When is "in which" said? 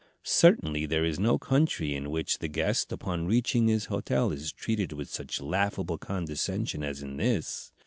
1.93-2.39